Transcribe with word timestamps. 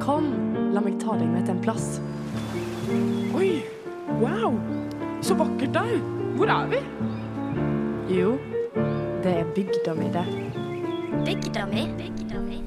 Kom, 0.00 0.30
la 0.72 0.80
meg 0.80 0.96
ta 1.02 1.12
deg 1.20 1.28
med 1.28 1.44
til 1.44 1.52
en 1.58 1.60
plass. 1.60 1.98
Oi, 3.36 3.50
wow, 4.22 4.54
så 5.20 5.36
vakkert 5.36 5.74
der. 5.76 5.98
Hvor 6.38 6.48
er 6.48 6.70
vi? 6.70 6.80
Jo, 8.16 8.30
det 9.20 9.34
er 9.42 9.50
bygda 9.54 9.94
mi, 9.98 10.06
det. 10.14 10.24
Bygda 11.26 11.66
mi. 11.68 11.84
Bygda 11.98 12.40
mi. 12.46 12.62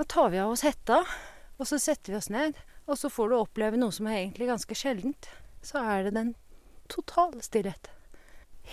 Da 0.00 0.04
tar 0.04 0.34
vi 0.34 0.42
av 0.42 0.56
oss 0.56 0.66
hetta, 0.66 1.04
og 1.58 1.70
så 1.70 1.78
setter 1.78 2.16
vi 2.16 2.18
oss 2.18 2.30
ned. 2.34 2.58
Og 2.90 2.98
så 2.98 3.12
får 3.12 3.30
du 3.30 3.36
oppleve 3.38 3.78
noe 3.78 3.94
som 3.94 4.10
er 4.10 4.24
egentlig 4.24 4.50
ganske 4.50 4.80
sjeldent. 4.82 5.30
Så 5.62 5.78
er 5.78 6.08
det 6.08 6.16
den 6.18 6.34
totale 6.90 7.44
stillhet. 7.44 7.90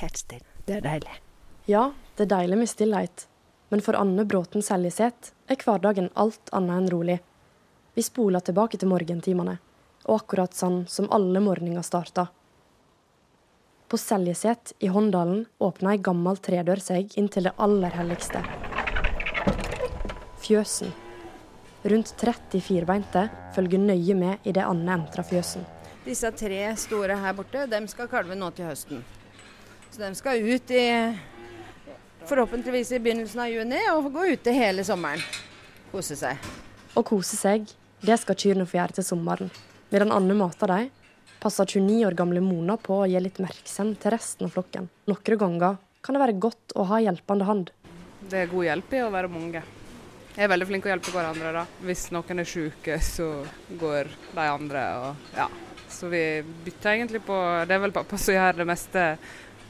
Helt 0.00 0.24
stille. 0.24 0.48
Det 0.64 0.80
er 0.80 0.88
deilig. 0.88 1.20
Ja, 1.68 1.90
det 2.16 2.26
er 2.28 2.34
deilig 2.38 2.62
med 2.64 2.72
stillhet. 2.72 3.28
Men 3.74 3.82
for 3.82 3.96
Anne 3.98 4.22
Bråten 4.24 4.62
Seljeseth 4.62 5.32
er 5.50 5.58
hverdagen 5.58 6.06
alt 6.14 6.50
annet 6.54 6.76
enn 6.76 6.84
rolig. 6.92 7.16
Vi 7.98 8.04
spoler 8.06 8.44
tilbake 8.46 8.78
til 8.78 8.86
morgentimene, 8.86 9.56
og 10.06 10.20
akkurat 10.20 10.54
sånn 10.54 10.84
som 10.86 11.08
alle 11.10 11.42
morgener 11.42 11.82
starta. 11.82 12.28
På 13.90 13.98
Seljeset 13.98 14.76
i 14.78 14.92
Håndalen 14.94 15.42
åpna 15.58 15.96
ei 15.96 16.02
gammel 16.06 16.38
tredør 16.38 16.84
seg 16.86 17.18
inn 17.18 17.26
til 17.26 17.48
det 17.48 17.54
aller 17.66 17.98
helligste. 17.98 18.44
Fjøsen. 20.46 20.94
Rundt 21.82 22.14
30 22.22 22.62
firbeinte 22.70 23.26
følger 23.58 23.82
nøye 23.90 24.20
med 24.22 24.46
idet 24.46 24.70
Anne 24.70 25.00
entrer 25.00 25.26
fjøsen. 25.26 25.66
Disse 26.06 26.30
tre 26.30 26.62
store 26.78 27.18
her 27.26 27.34
borte, 27.34 27.66
dem 27.66 27.90
skal 27.90 28.06
kalve 28.06 28.38
nå 28.38 28.54
til 28.54 28.70
høsten. 28.70 29.02
Så 29.90 30.06
de 30.06 30.14
skal 30.14 30.46
ut 30.46 30.70
i 30.70 30.90
forhåpentligvis 32.28 32.92
i 32.92 33.00
begynnelsen 33.04 33.40
av 33.44 33.52
juni 33.52 33.80
og 33.92 34.10
gå 34.14 34.26
ute 34.34 34.54
hele 34.54 34.84
sommeren. 34.84 35.22
Kose 35.92 36.16
seg. 36.18 36.40
Å 36.94 37.02
kose 37.06 37.36
seg, 37.36 37.68
det 38.04 38.16
skal 38.22 38.38
kyrne 38.38 38.66
få 38.68 38.78
gjøre 38.78 38.98
til 38.98 39.06
sommeren. 39.06 39.50
Medan 39.92 40.12
Anne 40.14 40.36
mater 40.38 40.70
dem, 40.70 40.90
passer 41.42 41.68
29 41.68 42.06
år 42.08 42.16
gamle 42.18 42.42
Mona 42.42 42.76
på 42.80 43.02
å 43.02 43.08
gi 43.10 43.20
litt 43.20 43.40
merksomhet 43.42 44.00
til 44.02 44.14
resten 44.14 44.48
av 44.48 44.54
flokken. 44.56 44.88
Noen 45.10 45.40
ganger 45.44 45.78
kan 46.04 46.16
det 46.16 46.24
være 46.24 46.40
godt 46.40 46.74
å 46.76 46.86
ha 46.90 47.00
hjelpende 47.04 47.48
hand. 47.48 47.72
Det 48.24 48.44
er 48.44 48.52
god 48.52 48.68
hjelp 48.70 48.94
i 48.96 49.02
å 49.04 49.12
være 49.12 49.32
mange. 49.32 49.62
Jeg 50.34 50.46
er 50.46 50.50
veldig 50.50 50.66
flink 50.66 50.82
til 50.82 50.90
å 50.90 50.94
hjelpe 50.96 51.12
hverandre. 51.14 51.52
da. 51.52 51.66
Hvis 51.84 52.08
noen 52.10 52.42
er 52.42 52.48
syke, 52.48 52.98
så 53.04 53.28
går 53.78 54.08
de 54.34 54.46
andre. 54.48 54.82
og 54.98 55.36
ja. 55.36 55.48
Så 55.88 56.08
vi 56.10 56.42
bytter 56.64 56.96
egentlig 56.96 57.20
på 57.22 57.36
Det 57.68 57.74
er 57.76 57.82
vel 57.84 57.92
pappa 57.94 58.18
som 58.18 58.34
gjør 58.34 58.56
det 58.62 58.66
meste 58.66 59.04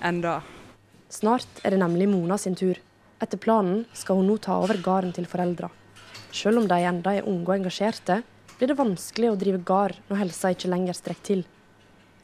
enda. 0.01 0.41
Snart 1.15 1.61
er 1.63 1.71
det 1.71 1.79
nemlig 1.79 2.09
Mona 2.11 2.35
sin 2.41 2.57
tur. 2.59 2.81
Etter 3.23 3.39
planen 3.39 3.85
skal 3.95 4.19
hun 4.19 4.27
nå 4.27 4.39
ta 4.43 4.57
over 4.59 4.81
gården 4.83 5.13
til 5.15 5.29
foreldra. 5.31 5.69
Selv 6.35 6.59
om 6.59 6.67
de 6.67 6.79
enda 6.83 7.13
er 7.15 7.29
unge 7.31 7.47
og 7.47 7.55
engasjerte, 7.55 8.17
blir 8.59 8.71
det 8.71 8.79
vanskelig 8.81 9.31
å 9.31 9.37
drive 9.39 9.61
gard 9.67 10.01
når 10.09 10.25
helsa 10.25 10.51
ikke 10.51 10.71
lenger 10.73 10.97
strekker 10.99 11.29
til. 11.29 11.45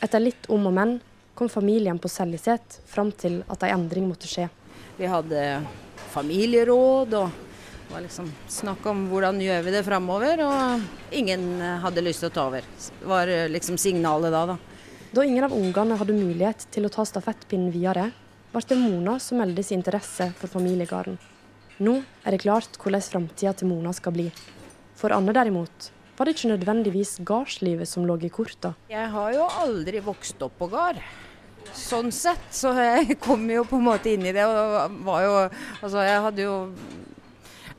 Etter 0.02 0.22
litt 0.22 0.48
om 0.50 0.66
og 0.66 0.74
men 0.74 0.96
kom 1.38 1.50
familien 1.52 2.00
på 2.02 2.10
Seljeset 2.10 2.80
fram 2.90 3.12
til 3.14 3.44
at 3.52 3.62
ei 3.62 3.70
endring 3.76 4.08
måtte 4.10 4.26
skje. 4.30 4.48
Vi 4.98 5.06
hadde 5.08 5.44
familieråd 6.10 7.14
og 7.20 7.94
liksom 8.02 8.26
snakk 8.50 8.88
om 8.90 9.04
hvordan 9.12 9.38
gjør 9.42 9.62
vi 9.66 9.74
det 9.74 9.84
framover, 9.86 10.42
og 10.46 11.14
ingen 11.14 11.62
hadde 11.84 12.04
lyst 12.06 12.24
til 12.24 12.30
å 12.30 12.34
ta 12.34 12.48
over. 12.50 12.66
Var 13.12 13.32
eh, 13.34 13.46
liksom 13.50 13.78
signalet 13.82 14.34
da, 14.34 14.42
da. 14.50 14.58
Da 15.14 15.24
ingen 15.26 15.46
av 15.46 15.54
ungene 15.54 15.98
hadde 15.98 16.14
mulighet 16.18 16.66
til 16.74 16.86
å 16.86 16.92
ta 16.92 17.06
stafettpinnen 17.06 17.72
videre, 17.74 18.08
ble 18.50 18.62
det 18.66 18.78
Mona 18.78 19.18
som 19.22 19.38
meldte 19.40 19.62
sin 19.66 19.78
interesse 19.78 20.30
for 20.40 20.50
familiegården. 20.50 21.18
Nå 21.80 22.00
er 22.26 22.34
det 22.34 22.42
klart 22.42 22.76
hvordan 22.82 23.04
framtida 23.04 23.54
til 23.56 23.70
Mona 23.70 23.92
skal 23.96 24.14
bli. 24.16 24.26
For 24.98 25.14
Anne 25.16 25.32
derimot 25.32 25.90
var 26.18 26.28
det 26.28 26.34
ikke 26.36 26.50
nødvendigvis 26.50 27.14
gardslivet 27.24 27.88
som 27.88 28.04
lå 28.04 28.18
i 28.26 28.28
korta. 28.28 28.74
Jeg 28.92 29.06
har 29.14 29.32
jo 29.32 29.46
aldri 29.62 30.02
vokst 30.04 30.42
opp 30.44 30.58
på 30.58 30.68
gard. 30.68 30.98
Sånn 31.76 32.10
sett, 32.12 32.50
så 32.52 32.74
jeg 32.76 33.16
kom 33.24 33.46
jo 33.48 33.64
på 33.68 33.78
en 33.78 33.86
måte 33.86 34.12
inn 34.12 34.26
i 34.26 34.34
det. 34.36 34.44
og 34.44 34.98
var 35.06 35.24
jo, 35.24 35.32
altså 35.80 36.04
Jeg 36.04 36.26
hadde 36.26 36.44
jo 36.44 36.56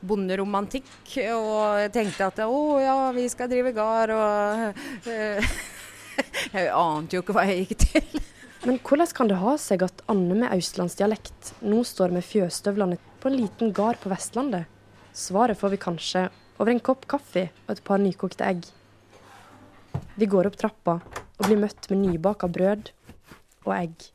bonderomantikk 0.02 1.14
og 1.36 1.92
tenkte 1.94 2.26
at 2.26 2.42
å 2.42 2.80
ja, 2.82 2.96
vi 3.14 3.28
skal 3.30 3.50
drive 3.52 3.70
gard 3.76 4.16
og 4.16 4.82
Jeg 6.52 6.68
ante 6.74 7.16
jo 7.16 7.22
ikke 7.22 7.36
hva 7.36 7.46
jeg 7.46 7.68
gikk 7.68 7.78
til. 7.86 8.22
Men 8.62 8.78
hvordan 8.78 9.10
kan 9.10 9.26
det 9.26 9.40
ha 9.42 9.56
seg 9.58 9.82
at 9.82 10.04
Anne 10.12 10.36
med 10.38 10.52
østlandsdialekt 10.54 11.48
nå 11.66 11.80
står 11.82 12.12
med 12.14 12.22
fjøsstøvlene 12.22 12.94
på 13.18 13.30
en 13.30 13.40
liten 13.40 13.72
gard 13.74 13.98
på 13.98 14.12
Vestlandet? 14.12 14.68
Svaret 15.10 15.58
får 15.58 15.72
vi 15.74 15.80
kanskje 15.82 16.22
over 16.62 16.70
en 16.70 16.82
kopp 16.84 17.08
kaffe 17.10 17.48
og 17.64 17.74
et 17.74 17.82
par 17.82 17.98
nykokte 17.98 18.46
egg. 18.46 18.62
Vi 20.14 20.30
går 20.30 20.46
opp 20.46 20.60
trappa 20.62 21.00
og 21.02 21.42
blir 21.48 21.58
møtt 21.58 21.90
med 21.90 22.04
nybaka 22.04 22.46
brød 22.54 22.92
og 23.66 23.74
egg. 23.80 24.08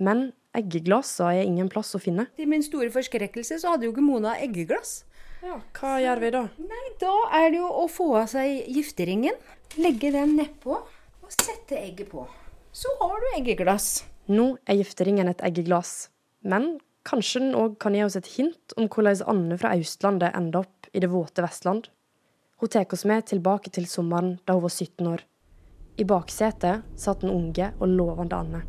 Men 0.00 0.30
eggeglassene 0.56 1.42
er 1.42 1.52
ingen 1.52 1.68
plass 1.68 1.92
å 1.92 2.00
finne. 2.00 2.30
Til 2.40 2.48
min 2.48 2.64
store 2.64 2.88
forskrekkelse 2.96 3.60
så 3.60 3.74
hadde 3.74 3.90
jo 3.90 3.92
ikke 3.92 4.08
Mona 4.08 4.38
eggeglass. 4.40 5.02
Ja, 5.44 5.60
Hva 5.76 5.98
gjør 6.00 6.24
vi 6.24 6.32
da? 6.32 6.46
Nei, 6.64 6.84
da 7.02 7.16
er 7.42 7.50
det 7.52 7.60
jo 7.60 7.68
å 7.68 7.88
få 7.92 8.14
av 8.22 8.32
seg 8.32 8.70
gifteringen, 8.72 9.36
legge 9.76 10.16
den 10.16 10.38
nedpå 10.40 10.80
og 10.80 11.34
sette 11.34 11.76
egget 11.76 12.08
på. 12.14 12.24
Så 12.72 12.88
har 13.00 13.20
du 13.20 13.26
eggeglass. 13.36 14.04
Nå 14.32 14.56
er 14.64 14.78
gifteringen 14.78 15.28
et 15.28 15.42
eggeglass, 15.44 16.08
men 16.40 16.78
kanskje 17.04 17.42
den 17.42 17.56
òg 17.58 17.74
kan 17.82 17.92
gi 17.92 18.00
oss 18.00 18.16
et 18.16 18.30
hint 18.38 18.72
om 18.80 18.86
hvordan 18.88 19.20
Anne 19.28 19.58
fra 19.60 19.74
Austlandet 19.76 20.32
ender 20.38 20.62
opp 20.62 20.88
i 20.96 21.02
det 21.04 21.10
våte 21.12 21.44
Vestland. 21.44 21.90
Hun 22.62 22.72
tar 22.72 22.88
oss 22.96 23.04
med 23.04 23.26
tilbake 23.28 23.68
til 23.76 23.84
sommeren 23.90 24.38
da 24.46 24.56
hun 24.56 24.64
var 24.64 24.72
17 24.72 25.10
år. 25.10 25.24
I 26.00 26.06
baksetet 26.08 26.96
satt 26.96 27.20
den 27.20 27.34
unge 27.34 27.68
og 27.76 27.92
lovende 27.92 28.40
Anne. 28.40 28.62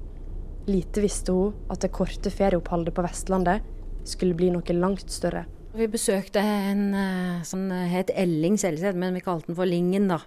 Lite 0.68 1.04
visste 1.06 1.32
hun 1.32 1.72
at 1.72 1.86
det 1.86 1.94
korte 1.96 2.34
ferieoppholdet 2.34 2.96
på 2.98 3.08
Vestlandet 3.08 3.64
skulle 4.04 4.36
bli 4.36 4.52
noe 4.52 4.76
langt 4.76 5.08
større. 5.08 5.46
Vi 5.74 5.88
besøkte 5.90 6.38
en 6.38 6.82
eh, 6.94 7.38
som 7.50 7.64
het 7.90 8.12
Elling 8.14 8.60
Seljeseth, 8.62 8.94
men 8.94 9.16
vi 9.18 9.24
kalte 9.26 9.50
den 9.50 9.58
for 9.58 9.66
Lingen, 9.66 10.06
da. 10.12 10.20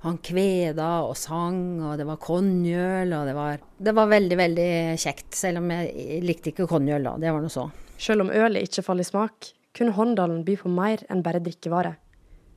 Han 0.00 0.16
kveda 0.24 0.86
og 1.04 1.12
sang, 1.20 1.58
og 1.84 1.98
det 2.00 2.06
var 2.08 2.16
konjøl, 2.24 3.12
og 3.12 3.28
det 3.28 3.34
var 3.36 3.60
Det 3.76 3.92
var 3.92 4.08
veldig, 4.08 4.38
veldig 4.40 4.70
kjekt. 4.96 5.28
Selv 5.36 5.60
om 5.60 5.68
jeg 5.74 6.22
likte 6.24 6.54
ikke 6.54 6.70
konjøl, 6.70 7.04
da. 7.04 7.18
Det 7.20 7.34
var 7.36 7.44
nå 7.44 7.52
så. 7.52 7.66
Selv 8.00 8.24
om 8.24 8.32
ølet 8.32 8.64
ikke 8.64 8.86
faller 8.86 9.04
i 9.04 9.10
smak, 9.10 9.52
kunne 9.76 9.92
Håndalen 9.92 10.40
by 10.46 10.56
på 10.62 10.72
mer 10.72 11.04
enn 11.12 11.20
bare 11.26 11.44
drikkevare. 11.44 11.98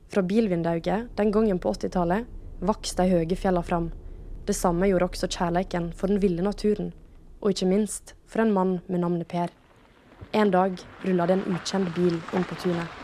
Fra 0.08 0.24
bilvinduet 0.24 1.12
den 1.20 1.34
gangen 1.34 1.60
på 1.60 1.76
80-tallet 1.76 2.64
vokste 2.64 3.04
de 3.04 3.12
høye 3.12 3.36
fjellene 3.36 3.66
fram. 3.66 3.92
Det 4.48 4.56
samme 4.56 4.88
gjorde 4.88 5.10
også 5.10 5.28
kjærleiken 5.28 5.92
for 5.92 6.08
den 6.08 6.24
ville 6.24 6.40
naturen, 6.40 6.94
og 7.44 7.52
ikke 7.52 7.68
minst 7.68 8.16
for 8.24 8.40
en 8.40 8.56
mann 8.56 8.78
med 8.88 9.04
navnet 9.04 9.28
Per. 9.28 9.52
En 10.36 10.50
dag 10.52 10.76
rulla 11.06 11.26
det 11.26 11.38
en 11.38 11.54
ukjent 11.56 11.88
bil 11.96 12.18
inn 12.36 12.44
på 12.44 12.58
tunet. 12.60 12.98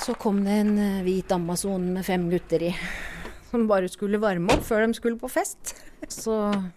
Så 0.00 0.14
kom 0.16 0.40
det 0.46 0.54
en 0.62 0.78
eh, 0.80 1.02
hvit 1.04 1.32
Amazon 1.34 1.90
med 1.92 2.06
fem 2.06 2.28
gutter 2.30 2.62
i, 2.70 2.70
som 3.50 3.66
bare 3.68 3.90
skulle 3.92 4.20
varme 4.22 4.54
opp 4.54 4.64
før 4.64 4.86
de 4.86 4.96
skulle 4.96 5.20
på 5.20 5.28
fest. 5.32 5.74
Så 6.22 6.36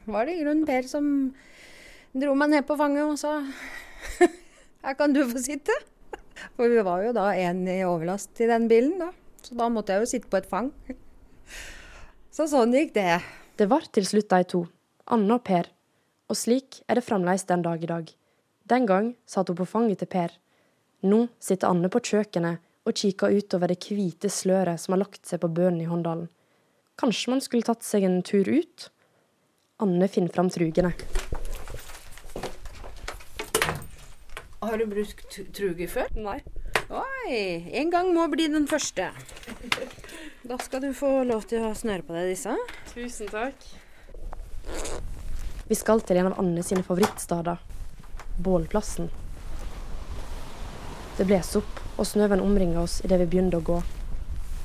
var 0.09 0.27
det 0.27 0.35
i 0.35 0.43
grunnen 0.43 0.67
Per 0.67 0.87
som 0.89 1.05
dro 2.11 2.35
meg 2.35 2.51
ned 2.51 2.67
på 2.67 2.75
fanget 2.79 3.05
og 3.05 3.19
sa 3.21 3.37
her 4.83 4.97
kan 4.99 5.15
du 5.15 5.23
få 5.29 5.39
sitte. 5.43 5.75
For 6.57 6.71
vi 6.71 6.83
var 6.83 7.05
jo 7.05 7.15
da 7.15 7.29
en 7.37 7.63
i 7.69 7.83
overlast 7.85 8.39
i 8.41 8.49
den 8.49 8.67
bilen, 8.71 8.97
da. 8.99 9.11
Så 9.45 9.55
da 9.57 9.69
måtte 9.71 9.93
jeg 9.93 10.03
jo 10.03 10.09
sitte 10.09 10.31
på 10.31 10.41
et 10.41 10.49
fang. 10.49 10.71
Så 12.33 12.47
sånn 12.49 12.73
gikk 12.75 12.95
det. 12.97 13.21
Det 13.59 13.67
var 13.69 13.85
til 13.93 14.07
slutt 14.07 14.31
de 14.31 14.47
to, 14.49 14.65
Anne 15.11 15.37
og 15.37 15.45
Per. 15.47 15.69
Og 16.31 16.37
slik 16.39 16.81
er 16.89 16.97
det 16.97 17.05
fremdeles 17.05 17.45
den 17.49 17.63
dag 17.65 17.83
i 17.83 17.89
dag. 17.89 18.11
Den 18.71 18.85
gang 18.87 19.15
satt 19.27 19.49
hun 19.51 19.57
på 19.59 19.65
fanget 19.67 19.99
til 19.99 20.07
Per. 20.07 20.31
Nå 21.03 21.25
sitter 21.43 21.67
Anne 21.67 21.89
på 21.91 21.99
kjøkkenet 22.07 22.61
og 22.87 22.95
kikker 22.95 23.33
utover 23.35 23.67
det 23.67 23.81
hvite 23.83 24.29
sløret 24.31 24.79
som 24.79 24.95
har 24.95 25.01
lagt 25.01 25.27
seg 25.27 25.41
på 25.43 25.49
bønnen 25.51 25.81
i 25.83 25.87
Håndalen. 25.89 26.29
Kanskje 27.01 27.33
man 27.33 27.43
skulle 27.43 27.67
tatt 27.67 27.83
seg 27.83 28.05
en 28.07 28.21
tur 28.23 28.47
ut? 28.47 28.85
Anne 29.83 30.07
finner 30.07 30.31
fram 30.31 30.47
trugene. 30.53 30.93
Har 34.61 34.77
du 34.79 34.85
brukt 34.87 35.39
truger 35.57 35.91
før? 35.91 36.07
Nei. 36.15 36.37
Oi, 36.91 37.35
en 37.81 37.91
gang 37.91 38.13
må 38.15 38.29
bli 38.31 38.45
den 38.53 38.69
første. 38.71 39.09
Da 40.47 40.59
skal 40.63 40.85
du 40.85 40.93
få 40.95 41.25
lov 41.27 41.43
til 41.49 41.65
å 41.67 41.73
snøre 41.75 42.07
på 42.07 42.15
deg 42.15 42.31
disse. 42.31 42.55
Tusen 42.93 43.27
takk. 43.35 43.67
Vi 45.67 45.75
skal 45.75 46.05
til 46.07 46.21
en 46.21 46.31
av 46.31 46.39
Anne 46.39 46.63
sine 46.63 46.87
favorittsteder 46.87 47.59
bålplassen. 48.37 49.09
Det 51.17 51.25
blåser 51.27 51.61
opp, 51.61 51.81
og 51.99 52.07
snøen 52.07 52.41
omringer 52.41 52.81
oss 52.81 53.01
idet 53.05 53.19
vi 53.23 53.31
begynner 53.33 53.59
å 53.59 53.65
gå. 53.65 53.79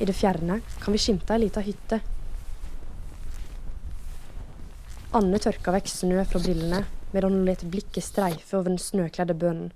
I 0.01 0.07
det 0.09 0.15
fjerne 0.17 0.61
kan 0.83 0.95
vi 0.95 1.01
skimte 1.01 1.35
ei 1.35 1.43
lita 1.43 1.65
hytte. 1.65 2.01
Anne 5.17 5.41
tørker 5.41 5.75
vekk 5.77 5.91
snø 5.91 6.23
fra 6.29 6.41
brillene, 6.43 6.85
medan 7.15 7.37
hun 7.37 7.45
lar 7.49 7.67
blikket 7.73 8.05
streife 8.05 8.57
over 8.57 8.71
den 8.71 8.81
snøkledde 8.83 9.37
bønnen. 9.41 9.75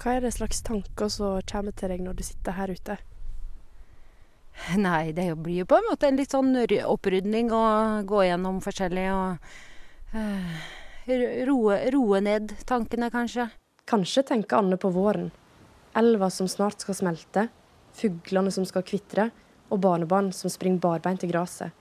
Hva 0.00 0.16
er 0.16 0.24
det 0.24 0.34
slags 0.34 0.62
tanker 0.66 1.10
som 1.12 1.40
kommer 1.46 1.74
til 1.76 1.92
deg 1.92 2.00
når 2.02 2.16
du 2.18 2.22
sitter 2.26 2.56
her 2.56 2.72
ute? 2.72 2.96
Nei, 4.76 5.12
det 5.16 5.26
blir 5.38 5.62
jo 5.62 5.68
på 5.68 5.78
en 5.78 5.88
måte 5.88 6.08
en 6.08 6.18
litt 6.18 6.32
sånn 6.34 6.54
opprydning 6.84 7.52
å 7.54 7.64
gå 8.08 8.24
gjennom 8.26 8.60
forskjellig 8.64 9.06
og 9.14 9.52
eh, 10.18 10.64
roe, 11.06 11.78
roe 11.94 12.20
ned 12.22 12.54
tankene, 12.68 13.10
kanskje. 13.10 13.48
Kanskje 13.88 14.22
tenker 14.32 14.60
Anne 14.60 14.78
på 14.80 14.92
våren. 14.94 15.30
Elva 15.98 16.30
som 16.30 16.48
snart 16.48 16.80
skal 16.80 16.96
smelte, 16.96 17.48
fuglene 17.96 18.52
som 18.54 18.66
skal 18.68 18.84
kvitre, 18.86 19.30
og 19.72 19.80
barnebarn 19.82 20.30
som 20.36 20.52
springer 20.52 20.80
barbeint 20.80 21.24
i 21.24 21.30
gresset. 21.30 21.72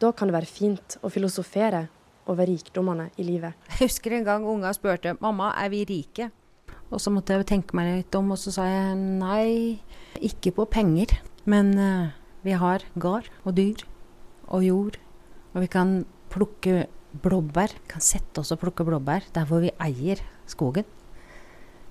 Da 0.00 0.10
kan 0.16 0.28
det 0.28 0.34
være 0.34 0.50
fint 0.50 0.96
å 1.04 1.10
filosofere 1.12 1.86
over 2.30 2.48
rikdommene 2.48 3.10
i 3.20 3.26
livet. 3.26 3.54
Jeg 3.70 3.86
husker 3.86 4.16
en 4.16 4.26
gang 4.26 4.46
unga 4.48 4.72
spurte 4.74 5.14
mamma, 5.20 5.52
er 5.58 5.70
vi 5.72 5.84
rike? 5.88 6.30
Og 6.92 7.00
så 7.00 7.12
måtte 7.12 7.36
jeg 7.36 7.48
tenke 7.48 7.76
meg 7.76 7.88
litt 7.88 8.16
om, 8.18 8.32
og 8.34 8.40
så 8.40 8.52
sa 8.52 8.66
jeg 8.68 8.96
nei, 8.98 9.80
ikke 10.20 10.52
på 10.56 10.66
penger. 10.70 11.14
Men 11.48 11.72
eh, 11.78 12.10
vi 12.44 12.56
har 12.58 12.84
gard 13.00 13.30
og 13.46 13.56
dyr 13.56 13.84
og 14.52 14.66
jord, 14.66 14.98
og 15.54 15.64
vi 15.64 15.70
kan 15.72 16.02
plukke 16.32 16.86
blåbær. 17.12 17.74
Kan 17.90 18.04
sette 18.04 18.42
oss 18.42 18.52
og 18.54 18.62
plukke 18.62 18.86
blåbær 18.88 19.28
der 19.34 19.46
hvor 19.48 19.62
vi 19.64 19.74
eier 19.82 20.22
skogen. 20.48 20.88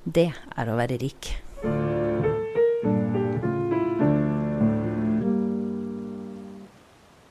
Det 0.06 0.32
er 0.34 0.70
å 0.70 0.78
være 0.80 0.98
rik. 1.02 1.36